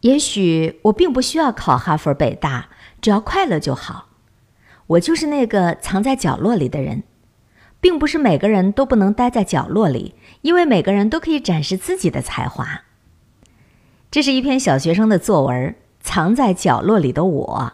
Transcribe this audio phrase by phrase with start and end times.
[0.00, 2.68] 也许我并不需要考哈佛、北大，
[3.00, 4.06] 只要快乐就好。
[4.86, 7.02] 我就是那个藏在角落里的人，
[7.80, 12.82] 并不是每个人都不能待在角落里，因为每个人都可以展示自己的才华。
[14.10, 17.72] 这是一篇小学生的作文，《藏在角落里的我》。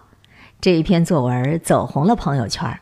[0.60, 2.80] 这一篇作文走红了朋友圈。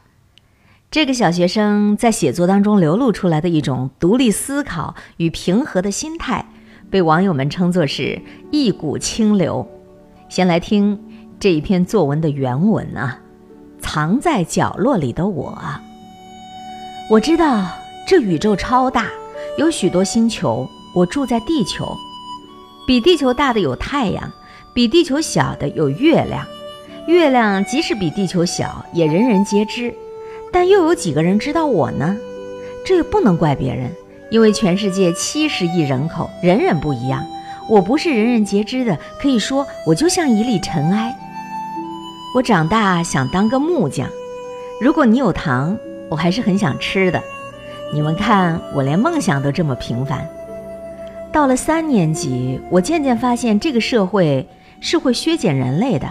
[0.90, 6.46] 这个小学生在写作当中流露出来的一种独立思考与平和的心态。
[6.93, 8.20] 被网友们称作是
[8.50, 9.66] 一股清流。
[10.29, 11.03] 先来听
[11.40, 13.18] 这一篇作文的原文啊，
[13.80, 15.58] 藏在角落里的我。
[17.08, 17.66] 我知道
[18.07, 19.07] 这宇宙超大，
[19.57, 20.68] 有许多星球。
[20.94, 21.96] 我住在地球，
[22.86, 24.30] 比地球大的有太阳，
[24.74, 26.46] 比地球小的有月亮。
[27.07, 29.94] 月亮即使比地球小，也人人皆知。
[30.52, 32.14] 但又有几个人知道我呢？
[32.84, 33.91] 这也不能怪别人。
[34.33, 37.22] 因为全世界七十亿人口，人人不一样，
[37.69, 38.98] 我不是人人皆知的。
[39.20, 41.14] 可以说，我就像一粒尘埃。
[42.34, 44.08] 我长大想当个木匠。
[44.80, 45.77] 如果你有糖，
[46.08, 47.22] 我还是很想吃的。
[47.92, 50.27] 你们看，我连梦想都这么平凡。
[51.30, 54.48] 到了三年级，我渐渐发现这个社会
[54.80, 56.11] 是会削减人类的。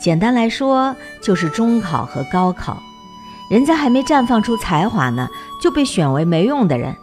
[0.00, 2.78] 简单来说，就是中考和高考，
[3.50, 5.28] 人家还没绽放出才华呢，
[5.60, 6.96] 就被选为没用的人。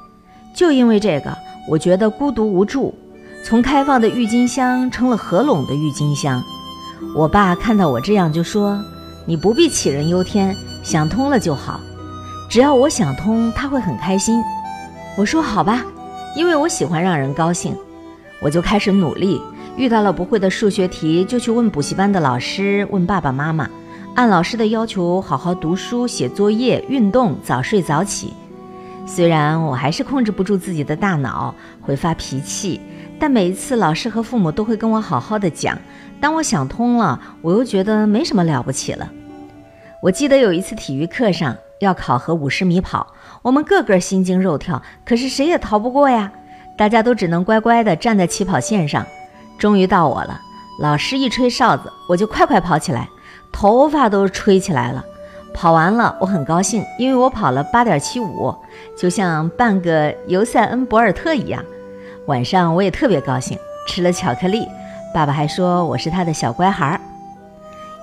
[0.60, 1.34] 就因为这个，
[1.70, 2.94] 我觉得孤独无助，
[3.46, 6.44] 从开放的郁金香成了合拢的郁金香。
[7.16, 8.78] 我爸看到我这样，就说
[9.26, 11.80] ：“你不必杞人忧天，想通了就好。
[12.50, 14.44] 只要我想通，他会很开心。”
[15.18, 15.82] 我说：“好吧，
[16.36, 17.74] 因为我喜欢让人高兴。”
[18.44, 19.42] 我就开始努力，
[19.78, 23.70] 遇到了不会的数学题，就去问补习班的老师，问爸爸妈妈，
[24.14, 28.34] 按老师的要求好好读书、写作业、运动、早睡早起。
[29.12, 32.80] 虽然我还是控制不住自己的大脑，会发脾气，
[33.20, 35.76] 但每一次老师和父母都会跟我好好的讲。
[36.22, 39.10] 当我想通了，我又觉得没什么了不起了。
[40.04, 43.08] 我记得有一次体育课上要考核五十米跑，
[43.42, 46.32] 我们个个心惊肉跳，可是谁也逃不过呀，
[46.78, 49.04] 大家都只能乖乖的站在起跑线上。
[49.58, 50.40] 终于到我了，
[50.80, 53.10] 老师一吹哨子，我就快快跑起来，
[53.52, 55.04] 头发都吹起来了。
[55.54, 58.54] 跑完了，我很高兴，因为我跑了八点七五，
[58.98, 61.64] 就像半个尤塞恩·博尔特一样。
[62.28, 64.68] 晚上我也特别高兴，吃了巧克力。
[65.14, 67.02] 爸爸还说我是他的小乖孩儿。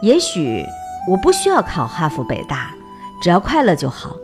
[0.02, 0.64] 也许
[1.08, 2.70] 我不需要考哈佛、北大，
[3.22, 4.16] 只要快乐就好，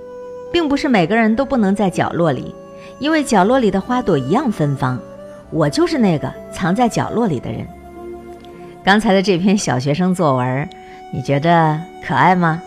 [0.53, 2.55] 并不是每个人都不能在角落里，
[2.99, 4.99] 因为角落里的花朵一样芬芳。
[5.51, 7.67] 我就是那个藏在角落里的人。
[8.83, 10.69] 刚才的这篇小学生作文，
[11.13, 12.61] 你觉得可爱吗？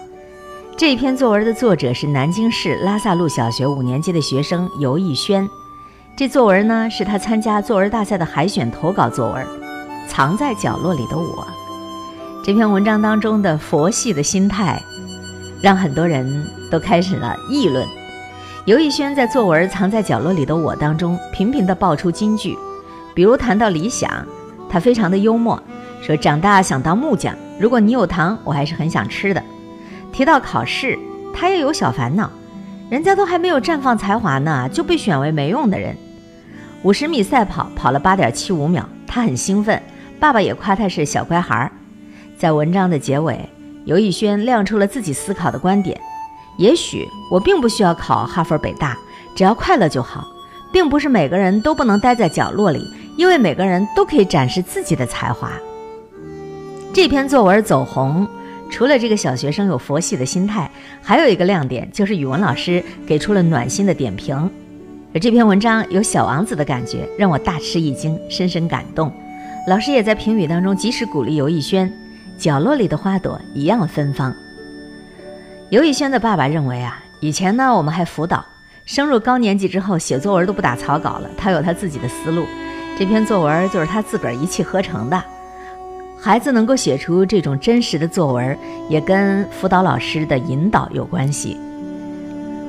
[0.78, 5.50] 这篇作文的作者是南京市拉萨路小学五年级的学生尤逸轩。
[6.18, 9.46] 这作文呢，是他参加作文大赛的海选投稿作文，
[10.09, 11.24] 《藏在角落里的我》。
[12.44, 14.78] 这篇文章当中的佛系的心态，
[15.62, 17.88] 让很多人都开始了议论。
[18.66, 22.58] 尤逸轩在作文《藏在角落里的我》当中频频地爆出金句，
[23.14, 24.12] 比如谈到理想，
[24.69, 25.58] 他非常的幽默，
[26.02, 27.34] 说长大想当木匠。
[27.58, 29.41] 如果你有糖，我还是很想吃的。
[30.16, 30.98] 提到考试，
[31.34, 32.31] 他也有小烦恼，
[32.90, 35.94] 人家都还没有绽放才华呢，就被选为没用的人。
[36.84, 39.84] 五十米赛跑跑了八点七五秒，他很兴奋，
[40.18, 41.70] 爸爸也夸他是小乖孩儿。
[42.38, 43.50] 在文章的结尾，
[43.84, 46.00] 尤逸轩亮出了自己思考的观点：
[46.58, 48.97] 也许我并不需要考哈佛、北大，
[49.36, 50.24] 只要快乐就好，
[50.72, 52.88] 并不是每个人都不能待在角落里，
[53.18, 55.52] 因为每个人都可以展示自己的才华。
[56.94, 58.26] 这篇作文走红。
[58.72, 60.70] 除了这个小学生有佛系的心态，
[61.02, 64.50] 还有一个亮点就是语文老师给出了暖心的点评。
[65.22, 69.12] 这篇文章有小王子的感觉，让我大吃一惊，深深感动。
[69.68, 71.92] 老师也在评语当中及时鼓励尤逸轩
[72.38, 74.36] ：“角落里的花朵一样芬芳。”
[75.72, 78.46] 尤逸轩的爸爸认为啊，以前呢我们还辅导，
[78.86, 82.46] 升入高年级之后写作文都不打草稿了，他有他自己的思路。
[83.00, 85.24] 这篇作文就是他自个儿一气呵成的。
[86.25, 88.57] 孩子能够写出这种真实的作文，
[88.89, 91.55] 也跟辅导老师的引导有关系。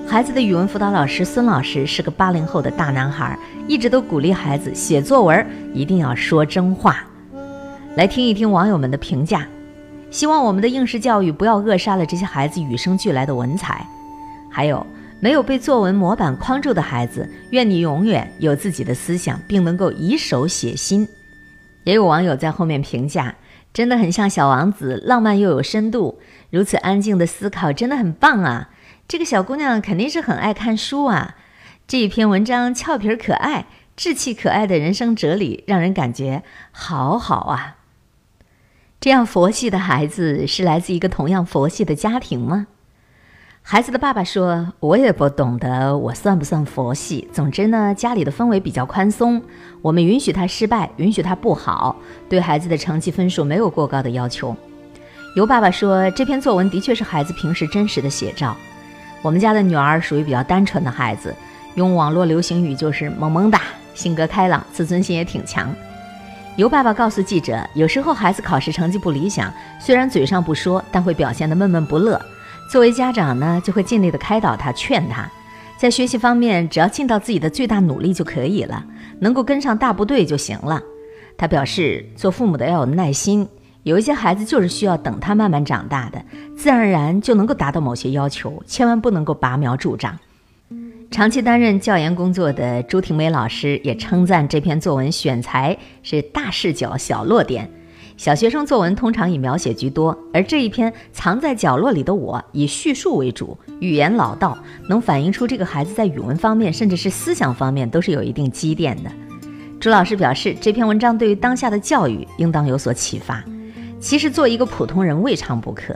[0.07, 3.35] 孩子的语文辅导老师孙老师是个八零后的大男孩，
[3.67, 7.03] 一直都鼓励孩子写作文一定要说真话。
[7.95, 9.49] 来听一听网友们的评价，
[10.11, 13.87] 希望我们的应试教育不要扼杀了这些孩子与生俱来的文采。
[14.51, 14.87] 还有
[15.19, 21.09] 没有被作文模板框住的孩子，愿你永远有自己的思想，并能够以手写心。
[21.85, 23.35] 也有网友在后面评价。
[23.77, 26.19] 真的很像小王子，浪漫又有深度，
[26.49, 28.71] 如此安静的思考真的很棒啊！
[29.07, 31.35] 这个小姑娘肯定是很爱看书啊。
[31.87, 36.43] 这一篇文章俏皮可爱、稚气可爱的人生哲理，让人感觉
[36.73, 37.77] 好好啊。
[38.99, 42.69] 这样佛系的孩子是来自一个同样佛系的家庭吗？
[43.69, 47.27] 孩子的爸爸说：“我也不懂得我算不算佛系。
[47.33, 49.43] 总之呢，家里的氛围比较宽松，
[49.83, 51.97] 我们允许他失败，允许他不好，
[52.29, 54.55] 对孩子的成绩分数没有过高的要求。”
[55.35, 58.57] 尤爸爸说：“这篇作文的确是孩子平时真实的写照。
[59.21, 61.35] 我们家的女儿属于比较单纯的孩子，
[61.75, 63.63] 用网络流行语就是萌萌哒，
[63.95, 65.75] 性格开朗，自尊心也挺强。”
[66.55, 72.25] 尤爸爸告诉记者：“有时候孩子考试成绩不理想，虽然嘴上不说，但会表现得闷闷不乐。”
[72.69, 75.31] 作为家长呢，就会尽力的开导他、劝他，
[75.79, 78.85] 在学习方面，只要尽到自己的最大努力就可以了，
[79.21, 80.83] 能够跟上大部队就行了。
[81.39, 83.49] 他表示，做父母的要有耐心，
[83.85, 86.21] 有一些孩子就是需要等他慢慢长大的，
[86.57, 90.19] 自然而然就能够达到某些要求，千万不能够拔苗助长。
[91.09, 97.71] 长期担任教研工作的朱婷梅老师也称赞这篇作文选材是大视角、小落点。
[98.17, 104.57] 小学生作文通常以描写居多，而这一篇藏在角落里的我以叙述为主，语言老道，
[104.89, 109.11] 能反映出这个孩子在语文方面，甚至是思想方面都是有一定积淀的。
[109.79, 113.45] 朱老师表示，这篇文章对于当下的教育应当有所启发。
[114.01, 115.95] 其实做一个普通人未尝不可。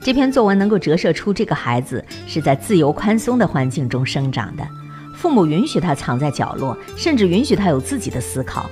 [0.00, 4.66] 这篇作文能够折射出这个孩子是在自由宽松的环境中生长的，
[5.14, 8.70] 父母允许他藏在角落，甚至允许他有自己的思考。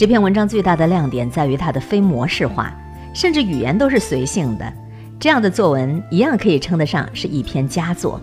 [0.00, 2.72] 这篇文章最大的亮点在于它的非模式化，
[3.12, 4.72] 甚至语言都是随性的。
[5.18, 8.18] 这样的作文一样可以称得上是一篇佳作。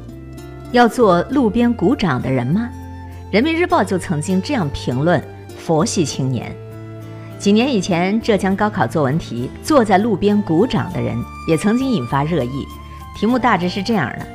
[0.71, 2.67] 要做路边鼓掌的人吗？
[3.29, 5.23] 人民日报就曾经这样评论
[5.55, 6.51] 佛系青年。
[7.37, 11.15] 几年以前，浙江高考作文题“坐在路边鼓掌的人”
[11.47, 12.65] 也曾经引发热议。
[13.15, 14.25] 题目大致是这样的：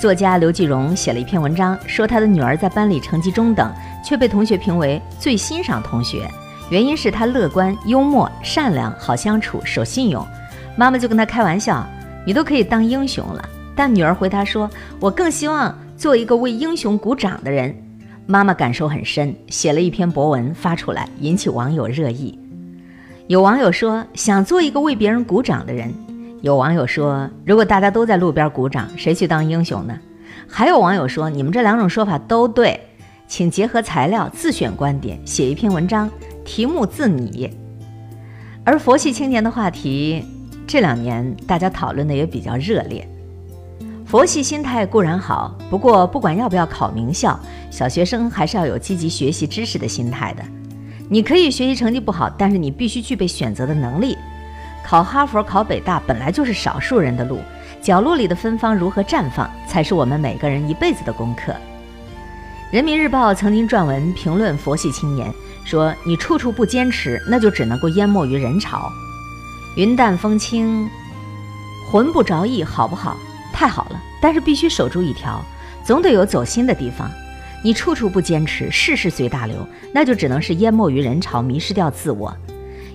[0.00, 3.72] 作家刘继荣写了一篇文章，说他的女儿在班里成绩中等，
[4.04, 6.28] 却被同学评为最欣赏同学。
[6.70, 10.24] 原因是他乐观、幽默、善良、好相处、守信用。
[10.76, 11.86] 妈妈就跟他开玩笑
[12.26, 13.42] ：“你都可以当英雄了。”
[13.74, 14.68] 但女儿回答说
[15.00, 17.74] ：“我更希望做一个为英雄鼓掌的人。”
[18.26, 22.38] 妈妈感受很深，写了一篇博文发出来，引起网友热议。
[23.26, 25.92] 有网友说：“想做一个为别人鼓掌的人。”
[26.42, 29.98] 有网友说：“如果大家都在路边鼓掌，谁去当英雄呢？”
[30.46, 32.78] 还有网友说：“你们这两种说法都对，
[33.26, 36.10] 请结合材料自选观点，写一篇文章。”
[36.48, 37.50] 题目自拟，
[38.64, 40.24] 而佛系青年的话题
[40.66, 43.06] 这两年大家讨论的也比较热烈。
[44.06, 47.38] 佛系心态固然好，不过不管要不要考名校，
[47.70, 50.42] 小学生还是要有积极学习知识的心态的。
[51.10, 54.16] 你可以学习成绩不好，但是你必须具备选择的能力。
[54.82, 57.40] 考哈佛、考北大本来就是少数人的路，
[57.82, 61.54] 角落里的芬芳如何绽放，才是我们每个人一辈子的功课。
[62.70, 65.30] 人民日报曾经撰文评论佛系青年。
[65.68, 68.90] 说你处处不坚持，那就只能够淹没于人潮。
[69.76, 70.88] 云淡风轻，
[71.90, 73.18] 魂不着意，好不好？
[73.52, 74.00] 太好了。
[74.18, 75.44] 但是必须守住一条，
[75.84, 77.10] 总得有走心的地方。
[77.62, 79.56] 你处处不坚持，事事随大流，
[79.92, 82.34] 那就只能是淹没于人潮，迷失掉自我。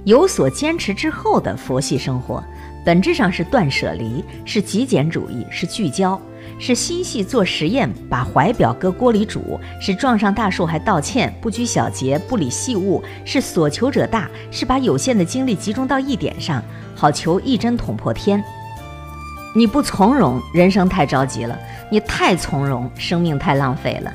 [0.04, 2.44] 有所坚持之后的佛系生活，
[2.84, 6.20] 本质上是断舍离，是极简主义，是聚焦。
[6.60, 16.64] 是心细做实验，把怀表搁锅里煮；是撞上大树还道歉，不拘小节，不理细物；是所求者大，是把有限的精力集中到一点上，
[16.96, 18.44] 好求一针捅破天。
[19.56, 21.56] 你不从容，人生太着急了；
[21.92, 24.14] 你太从容，生命太浪费了。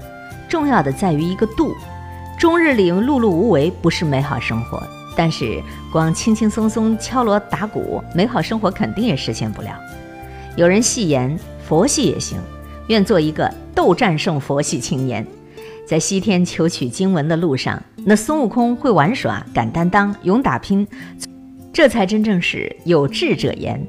[0.49, 1.75] 重要的在于一个度。
[2.39, 4.81] 终日里碌碌无为不是美好生活，
[5.17, 5.61] 但是
[5.93, 9.71] 光轻轻松松敲锣打鼓，美好生活肯定也实现不了。
[10.57, 11.39] 有人戏言。
[11.69, 12.39] 佛系也行，
[12.87, 15.27] 愿做一个斗战胜佛系青年，
[15.87, 20.89] 在西天求取经文的路上，那孙悟空会玩耍、敢担当、勇打拼，
[21.71, 23.87] 这才真正是有志者言。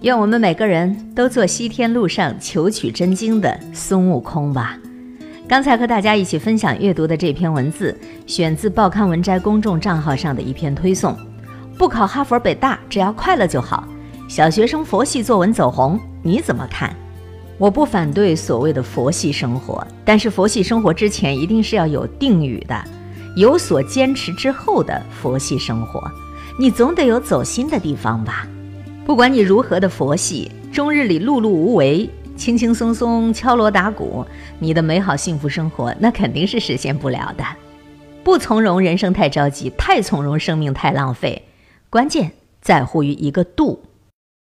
[0.00, 4.78] 愿我们每个人都做西天路上求取真经的孙悟空吧。
[5.46, 7.94] 刚才和大家一起分享阅读的这篇文字，
[8.26, 11.14] 选自报刊文摘公众账号上的一篇推送。
[11.76, 13.86] 不考哈佛北大，只要快乐就好。
[14.28, 16.96] 小学生佛系作文走红，你怎么看？
[17.62, 22.84] 我不反对所谓的佛系生活，但是佛系生活之前一定是要有定语的，
[23.36, 26.02] 有所坚持之后的佛系生活，
[26.58, 28.48] 你总得有走心的地方吧？
[29.06, 34.26] 不管你如何的佛系，终日里碌碌无为，轻轻松松敲锣打鼓，
[34.58, 37.44] 你的美好幸福生活那肯定是实现不了的。
[38.24, 41.40] 不从容，人生太着急；太从容，生命太浪费。
[41.88, 43.84] 关键在乎于一个度。